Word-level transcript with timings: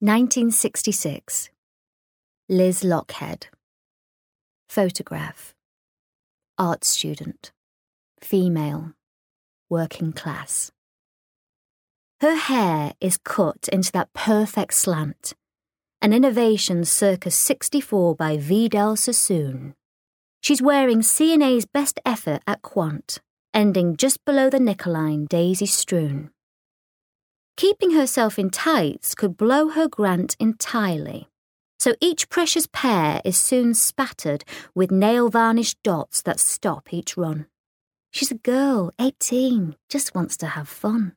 1966. 0.00 1.48
Liz 2.50 2.82
Lochhead. 2.82 3.44
Photograph. 4.68 5.54
Art 6.58 6.84
student. 6.84 7.50
Female. 8.20 8.92
Working 9.70 10.12
class. 10.12 10.70
Her 12.20 12.36
hair 12.36 12.92
is 13.00 13.16
cut 13.16 13.70
into 13.72 13.90
that 13.92 14.12
perfect 14.12 14.74
slant, 14.74 15.32
an 16.02 16.12
innovation 16.12 16.84
circa 16.84 17.30
64 17.30 18.14
by 18.16 18.36
Vidal 18.36 18.96
Sassoon. 18.96 19.74
She's 20.42 20.60
wearing 20.60 21.00
C&A's 21.00 21.64
best 21.64 22.00
effort 22.04 22.42
at 22.46 22.60
Quant, 22.60 23.18
ending 23.54 23.96
just 23.96 24.22
below 24.26 24.50
the 24.50 24.60
knickerline 24.60 25.24
daisy 25.24 25.64
strewn. 25.64 26.32
Keeping 27.56 27.92
herself 27.92 28.38
in 28.38 28.50
tights 28.50 29.14
could 29.14 29.38
blow 29.38 29.70
her 29.70 29.88
grant 29.88 30.36
entirely. 30.38 31.28
So 31.78 31.94
each 32.02 32.28
precious 32.28 32.68
pair 32.70 33.22
is 33.24 33.38
soon 33.38 33.72
spattered 33.72 34.44
with 34.74 34.90
nail 34.90 35.30
varnished 35.30 35.82
dots 35.82 36.20
that 36.22 36.38
stop 36.38 36.92
each 36.92 37.16
run. 37.16 37.46
She's 38.10 38.30
a 38.30 38.34
girl, 38.34 38.92
18, 39.00 39.74
just 39.88 40.14
wants 40.14 40.36
to 40.38 40.48
have 40.48 40.68
fun. 40.68 41.14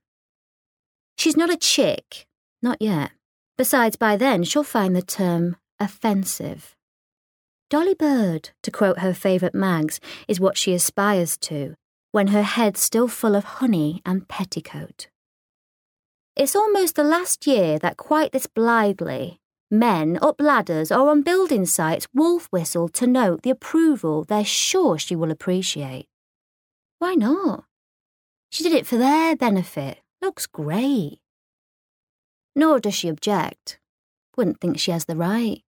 She's 1.17 1.35
not 1.35 1.49
a 1.49 1.57
chick, 1.57 2.25
not 2.61 2.81
yet. 2.81 3.11
Besides, 3.57 3.97
by 3.97 4.15
then 4.15 4.45
she'll 4.45 4.63
find 4.63 4.95
the 4.95 5.01
term 5.01 5.57
offensive. 5.77 6.77
Dolly 7.69 7.95
Bird, 7.95 8.51
to 8.63 8.71
quote 8.71 8.99
her 8.99 9.13
favourite 9.13 9.53
mags, 9.53 9.99
is 10.29 10.39
what 10.39 10.57
she 10.57 10.73
aspires 10.73 11.37
to, 11.37 11.75
when 12.13 12.27
her 12.27 12.43
head's 12.43 12.79
still 12.79 13.09
full 13.09 13.35
of 13.35 13.43
honey 13.59 14.01
and 14.05 14.27
petticoat. 14.29 15.07
It's 16.35 16.55
almost 16.55 16.95
the 16.95 17.03
last 17.03 17.45
year 17.47 17.79
that 17.79 17.97
quite 17.97 18.31
this 18.31 18.47
blithely, 18.47 19.39
men 19.69 20.17
up 20.21 20.39
ladders 20.39 20.91
or 20.91 21.09
on 21.09 21.21
building 21.21 21.65
sites 21.65 22.07
wolf 22.13 22.47
whistle 22.51 22.87
to 22.89 23.05
note 23.05 23.43
the 23.43 23.49
approval 23.49 24.23
they're 24.23 24.45
sure 24.45 24.97
she 24.97 25.15
will 25.15 25.31
appreciate. 25.31 26.07
Why 26.99 27.13
not? 27.15 27.65
She 28.51 28.63
did 28.63 28.73
it 28.73 28.87
for 28.87 28.97
their 28.97 29.35
benefit. 29.35 29.99
Looks 30.21 30.47
great. 30.47 31.19
Nor 32.55 32.79
does 32.79 32.95
she 32.95 33.09
object. 33.09 33.79
Wouldn't 34.35 34.59
think 34.59 34.79
she 34.79 34.91
has 34.91 35.05
the 35.05 35.15
right. 35.15 35.63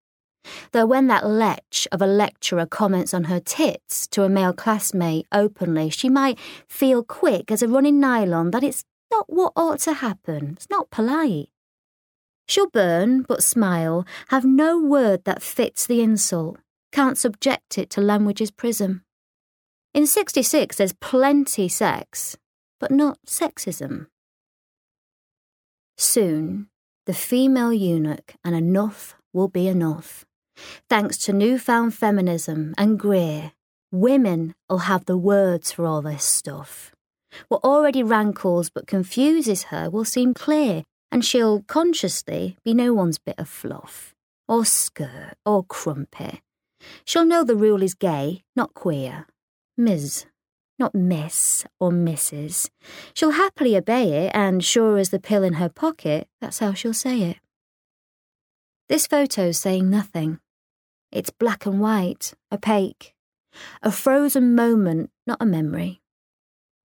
Though 0.72 0.88
when 0.88 1.08
that 1.08 1.26
lech 1.26 1.64
of 1.92 2.02
a 2.02 2.08
lecturer 2.08 2.66
comments 2.66 3.14
on 3.14 3.26
her 3.26 3.40
tits 3.40 4.08
to 4.08 4.24
a 4.24 4.30
male 4.30 4.54
classmate 4.54 5.28
openly, 5.32 5.90
she 5.90 6.10
might 6.10 6.40
feel 6.68 7.04
quick 7.04 7.52
as 7.52 7.62
a 7.62 7.68
running 7.68 8.00
nylon 8.00 8.52
that 8.52 8.64
it's 8.64 8.84
not 9.12 9.26
what 9.28 9.54
ought 9.56 9.80
to 9.82 9.94
happen. 9.94 10.54
It's 10.56 10.70
not 10.70 10.90
polite. 10.90 11.50
She'll 12.48 12.70
burn, 12.70 13.22
but 13.22 13.44
smile, 13.44 14.06
have 14.30 14.44
no 14.46 14.80
word 14.80 15.24
that 15.26 15.42
fits 15.42 15.86
the 15.86 16.02
insult, 16.02 16.58
can't 16.92 17.18
subject 17.18 17.78
it 17.78 17.90
to 17.92 18.02
language's 18.02 18.52
prism. 18.52 19.04
In 19.94 20.08
66, 20.08 20.76
there's 20.76 20.94
plenty 20.94 21.68
sex, 21.68 22.38
but 22.80 22.92
not 22.92 23.20
sexism. 23.26 24.08
Soon, 25.98 26.68
the 27.06 27.14
female 27.14 27.74
eunuch 27.74 28.36
and 28.44 28.56
enough 28.56 29.16
will 29.34 29.48
be 29.48 29.68
enough. 29.68 30.26
Thanks 30.90 31.18
to 31.20 31.34
newfound 31.34 31.94
feminism 31.94 32.74
and 32.78 33.00
Greer, 33.00 33.54
women'll 33.92 34.80
have 34.84 35.06
the 35.06 35.18
words 35.18 35.72
for 35.72 35.86
all 35.86 36.02
this 36.02 36.24
stuff. 36.24 36.92
What 37.48 37.64
already 37.64 38.04
rankles 38.04 38.70
but 38.70 38.88
confuses 38.88 39.64
her 39.64 39.90
will 39.90 40.06
seem 40.06 40.34
clear, 40.34 40.84
and 41.12 41.24
she'll 41.24 41.62
consciously 41.64 42.58
be 42.64 42.74
no 42.74 42.94
one's 42.94 43.18
bit 43.18 43.36
of 43.38 43.50
fluff, 43.50 44.14
or 44.48 44.66
skirt, 44.66 45.36
or 45.46 45.64
crumpet. 45.64 46.40
She'll 47.06 47.26
know 47.26 47.44
the 47.44 47.56
rule 47.56 47.84
is 47.84 47.94
gay, 47.94 48.44
not 48.56 48.74
queer. 48.74 49.28
Ms., 49.78 50.26
not 50.80 50.96
Miss 50.96 51.64
or 51.80 51.92
Mrs. 51.92 52.70
She'll 53.14 53.32
happily 53.32 53.78
obey 53.78 54.26
it, 54.26 54.32
and 54.34 54.64
sure 54.64 54.98
as 54.98 55.10
the 55.10 55.20
pill 55.20 55.44
in 55.44 55.54
her 55.54 55.70
pocket, 55.70 56.28
that's 56.42 56.60
how 56.60 56.74
she'll 56.74 56.94
say 56.94 57.22
it. 57.22 57.38
This 58.90 59.08
photo's 59.08 59.60
saying 59.60 59.90
nothing. 59.90 60.40
It's 61.12 61.30
black 61.30 61.66
and 61.66 61.80
white, 61.80 62.34
opaque. 62.52 63.14
A 63.84 63.92
frozen 63.92 64.56
moment, 64.56 65.12
not 65.28 65.38
a 65.40 65.46
memory. 65.46 66.02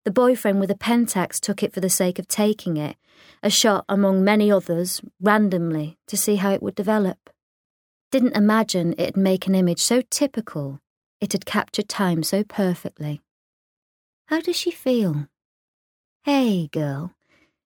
The 0.05 0.11
boyfriend 0.11 0.59
with 0.59 0.69
a 0.69 0.75
pentax 0.75 1.39
took 1.39 1.63
it 1.63 1.73
for 1.73 1.79
the 1.79 1.89
sake 1.89 2.19
of 2.19 2.27
taking 2.27 2.77
it, 2.77 2.95
a 3.41 3.49
shot 3.49 3.85
among 3.89 4.23
many 4.23 4.51
others, 4.51 5.01
randomly, 5.19 5.97
to 6.05 6.15
see 6.15 6.35
how 6.35 6.51
it 6.51 6.61
would 6.61 6.75
develop. 6.75 7.31
Didn't 8.11 8.37
imagine 8.37 8.93
it'd 8.99 9.17
make 9.17 9.47
an 9.47 9.55
image 9.55 9.81
so 9.81 10.03
typical, 10.11 10.79
it 11.19 11.31
had 11.31 11.47
captured 11.47 11.89
time 11.89 12.21
so 12.21 12.43
perfectly. 12.43 13.21
How 14.27 14.41
does 14.41 14.55
she 14.55 14.69
feel? 14.69 15.27
Hey, 16.23 16.67
girl, 16.67 17.15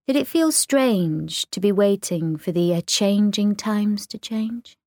did 0.08 0.16
it 0.16 0.26
feel 0.26 0.54
strange 0.54 1.46
to 1.52 1.60
be 1.60 1.74
waiting 1.74 2.38
for 2.38 2.54
the 2.54 2.74
uh, 2.74 2.82
changing 2.88 3.56
times 3.56 4.08
to 4.08 4.18
change? 4.18 4.78